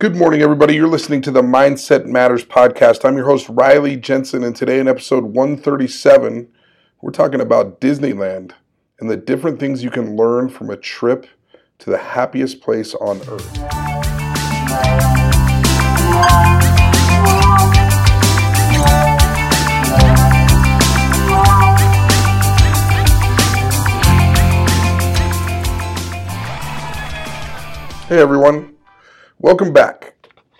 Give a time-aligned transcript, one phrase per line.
[0.00, 0.76] Good morning, everybody.
[0.76, 3.04] You're listening to the Mindset Matters podcast.
[3.04, 6.46] I'm your host, Riley Jensen, and today in episode 137,
[7.02, 8.52] we're talking about Disneyland
[9.00, 11.26] and the different things you can learn from a trip
[11.80, 13.56] to the happiest place on earth.
[28.08, 28.77] Hey, everyone.
[29.40, 30.14] Welcome back.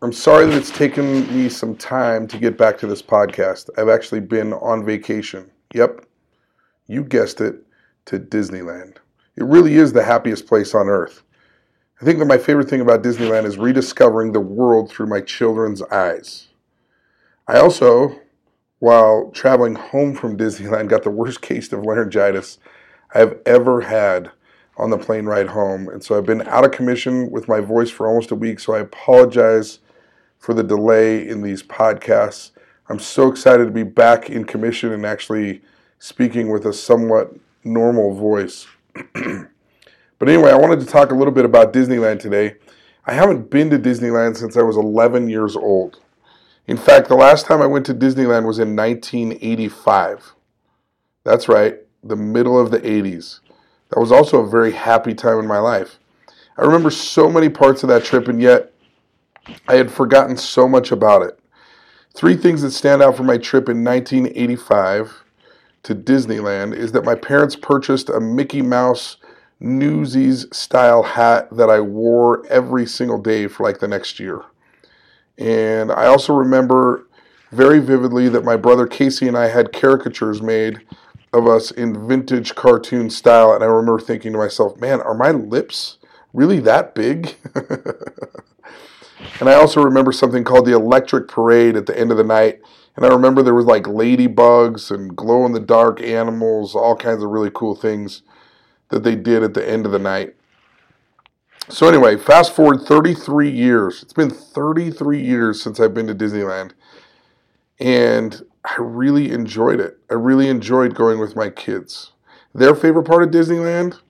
[0.00, 3.68] I'm sorry that it's taken me some time to get back to this podcast.
[3.76, 5.50] I've actually been on vacation.
[5.74, 6.06] Yep,
[6.86, 7.64] you guessed it,
[8.04, 8.98] to Disneyland.
[9.34, 11.24] It really is the happiest place on earth.
[12.00, 15.82] I think that my favorite thing about Disneyland is rediscovering the world through my children's
[15.82, 16.46] eyes.
[17.48, 18.20] I also,
[18.78, 22.58] while traveling home from Disneyland, got the worst case of laryngitis
[23.12, 24.30] I have ever had
[24.76, 25.88] on the plane ride home.
[25.88, 28.60] And so I've been out of commission with my voice for almost a week.
[28.60, 29.80] So I apologize
[30.38, 32.50] for the delay in these podcasts.
[32.88, 35.62] I'm so excited to be back in commission and actually
[35.98, 38.66] speaking with a somewhat normal voice.
[39.14, 42.56] but anyway, I wanted to talk a little bit about Disneyland today.
[43.06, 46.00] I haven't been to Disneyland since I was 11 years old.
[46.66, 50.34] In fact, the last time I went to Disneyland was in 1985.
[51.24, 53.40] That's right, the middle of the 80s.
[53.90, 55.98] That was also a very happy time in my life.
[56.56, 58.72] I remember so many parts of that trip, and yet
[59.66, 61.38] I had forgotten so much about it.
[62.14, 65.24] Three things that stand out from my trip in 1985
[65.84, 69.16] to Disneyland is that my parents purchased a Mickey Mouse
[69.58, 74.42] Newsies style hat that I wore every single day for like the next year.
[75.38, 77.06] And I also remember
[77.52, 80.80] very vividly that my brother Casey and I had caricatures made
[81.32, 85.30] of us in vintage cartoon style, and I remember thinking to myself, man, are my
[85.30, 85.98] lips
[86.32, 87.36] really that big?
[87.54, 92.60] and I also remember something called the Electric Parade at the end of the night.
[92.96, 97.22] And I remember there was like ladybugs and glow in the dark animals, all kinds
[97.22, 98.22] of really cool things
[98.88, 100.34] that they did at the end of the night.
[101.68, 104.02] So, anyway, fast forward 33 years.
[104.02, 106.72] It's been 33 years since I've been to Disneyland.
[107.78, 109.98] And I really enjoyed it.
[110.10, 112.12] I really enjoyed going with my kids.
[112.54, 114.00] Their favorite part of Disneyland?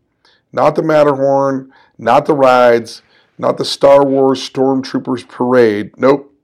[0.53, 3.03] Not the Matterhorn, not the rides,
[3.38, 5.93] not the Star Wars Stormtroopers parade.
[5.97, 6.34] Nope.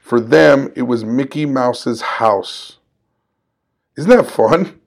[0.00, 2.78] For them, it was Mickey Mouse's house.
[3.96, 4.80] Isn't that fun?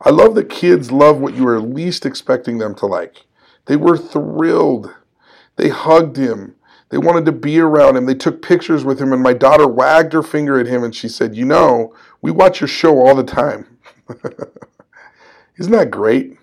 [0.00, 3.26] I love that kids love what you are least expecting them to like.
[3.66, 4.94] They were thrilled.
[5.56, 6.56] They hugged him.
[6.90, 8.06] They wanted to be around him.
[8.06, 11.08] They took pictures with him, and my daughter wagged her finger at him and she
[11.08, 13.78] said, You know, we watch your show all the time.
[15.58, 16.38] Isn't that great?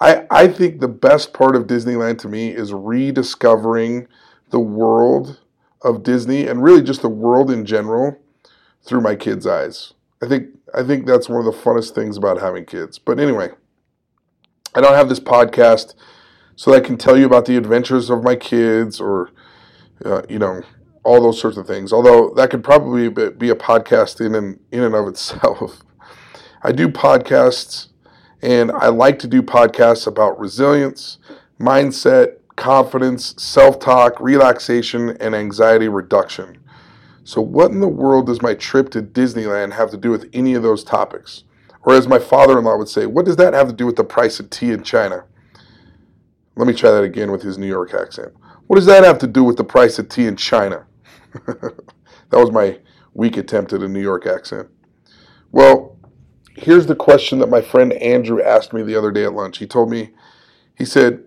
[0.00, 4.08] I, I think the best part of Disneyland to me is rediscovering
[4.50, 5.40] the world
[5.82, 8.18] of Disney and really just the world in general
[8.82, 9.92] through my kids' eyes.
[10.22, 12.98] I think I think that's one of the funnest things about having kids.
[12.98, 13.50] But anyway,
[14.74, 15.94] I don't have this podcast
[16.56, 19.30] so that I can tell you about the adventures of my kids or
[20.04, 20.62] uh, you know,
[21.04, 21.92] all those sorts of things.
[21.92, 25.82] Although that could probably be a podcast in and in and of itself.
[26.62, 27.88] I do podcasts,
[28.40, 31.18] and I like to do podcasts about resilience,
[31.60, 36.58] mindset, confidence, self-talk, relaxation, and anxiety reduction.
[37.24, 40.54] So, what in the world does my trip to Disneyland have to do with any
[40.54, 41.44] of those topics?
[41.82, 43.96] Or, as my father in law would say, what does that have to do with
[43.96, 45.24] the price of tea in China?
[46.56, 48.32] Let me try that again with his New York accent.
[48.66, 50.86] What does that have to do with the price of tea in China?
[51.46, 51.74] that
[52.32, 52.78] was my
[53.12, 54.68] weak attempt at a New York accent.
[55.52, 55.98] Well,
[56.56, 59.58] here's the question that my friend Andrew asked me the other day at lunch.
[59.58, 60.10] He told me,
[60.76, 61.24] he said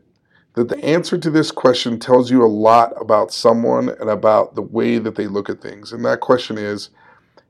[0.56, 4.62] that the answer to this question tells you a lot about someone and about the
[4.62, 5.94] way that they look at things.
[5.94, 6.90] And that question is,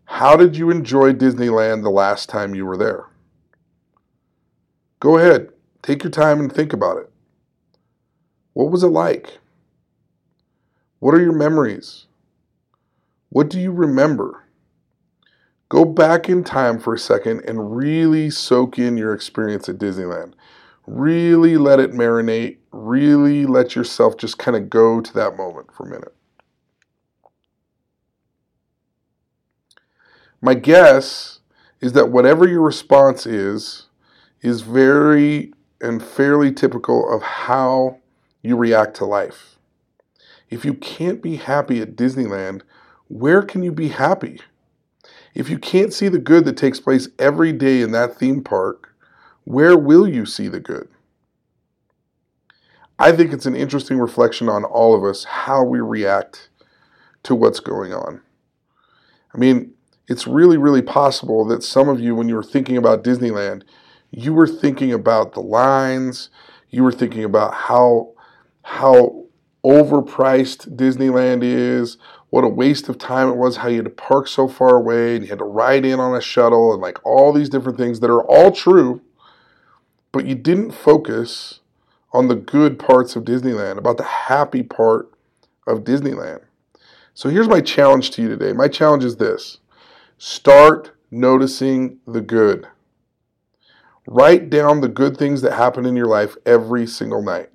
[0.06, 3.06] how did you enjoy Disneyland the last time you were there?
[5.00, 5.50] Go ahead,
[5.82, 7.10] take your time and think about it.
[8.54, 9.40] What was it like?
[11.00, 12.06] What are your memories?
[13.30, 14.44] What do you remember?
[15.70, 20.34] Go back in time for a second and really soak in your experience at Disneyland.
[20.86, 22.58] Really let it marinate.
[22.72, 26.16] Really let yourself just kind of go to that moment for a minute.
[30.42, 31.40] My guess
[31.82, 33.88] is that whatever your response is,
[34.42, 35.52] is very
[35.82, 38.00] and fairly typical of how
[38.42, 39.57] you react to life.
[40.50, 42.62] If you can't be happy at Disneyland,
[43.08, 44.40] where can you be happy?
[45.34, 48.96] If you can't see the good that takes place every day in that theme park,
[49.44, 50.90] where will you see the good?
[53.00, 56.50] I think it's an interesting reflection on all of us how we react
[57.24, 58.22] to what's going on.
[59.34, 59.74] I mean,
[60.08, 63.64] it's really, really possible that some of you, when you were thinking about Disneyland,
[64.10, 66.30] you were thinking about the lines,
[66.70, 68.14] you were thinking about how
[68.64, 69.27] how
[69.64, 71.98] overpriced Disneyland is,
[72.30, 75.16] what a waste of time it was, how you had to park so far away
[75.16, 78.00] and you had to ride in on a shuttle and like all these different things
[78.00, 79.02] that are all true,
[80.12, 81.60] but you didn't focus
[82.12, 85.12] on the good parts of Disneyland, about the happy part
[85.66, 86.42] of Disneyland.
[87.14, 88.54] So here's my challenge to you today.
[88.54, 89.60] My challenge is this
[90.18, 92.68] start noticing the good.
[94.08, 97.50] Write down the good things that happen in your life every single night.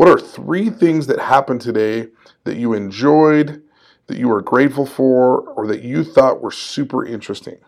[0.00, 2.08] What are three things that happened today
[2.44, 3.62] that you enjoyed,
[4.06, 7.58] that you were grateful for, or that you thought were super interesting?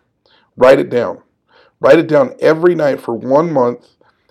[0.57, 1.21] Write it down.
[1.79, 3.87] Write it down every night for one month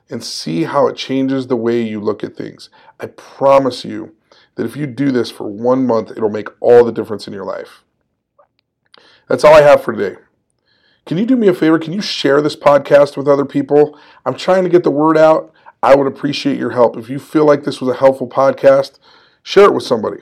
[0.09, 2.71] and see how it changes the way you look at things.
[2.99, 4.15] I promise you
[4.55, 7.45] that if you do this for one month, it'll make all the difference in your
[7.45, 7.83] life.
[9.27, 10.19] That's all I have for today.
[11.05, 11.77] Can you do me a favor?
[11.77, 13.95] Can you share this podcast with other people?
[14.25, 15.50] I'm trying to get the word out.
[15.83, 16.97] I would appreciate your help.
[16.97, 18.99] If you feel like this was a helpful podcast,
[19.43, 20.21] share it with somebody.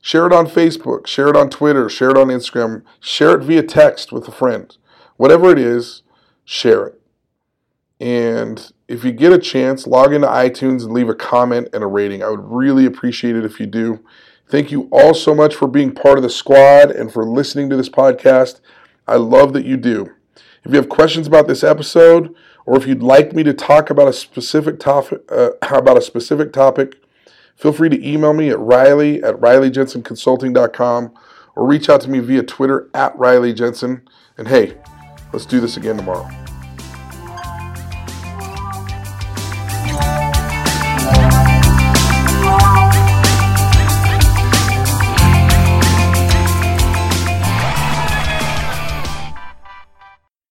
[0.00, 3.62] Share it on Facebook, share it on Twitter, share it on Instagram, share it via
[3.62, 4.76] text with a friend.
[5.16, 6.02] Whatever it is,
[6.44, 7.00] share it.
[8.00, 11.86] And if you get a chance, log into iTunes and leave a comment and a
[11.86, 12.22] rating.
[12.22, 14.04] I would really appreciate it if you do.
[14.48, 17.76] Thank you all so much for being part of the squad and for listening to
[17.76, 18.60] this podcast.
[19.06, 20.12] I love that you do.
[20.64, 22.34] If you have questions about this episode,
[22.66, 26.52] or if you'd like me to talk about a specific topic, uh, about a specific
[26.52, 26.96] topic,
[27.56, 31.14] feel free to email me at Riley at RileyJensenConsulting.com
[31.56, 34.08] or reach out to me via Twitter at Riley Jensen.
[34.38, 34.76] And hey,
[35.32, 36.28] let's do this again tomorrow.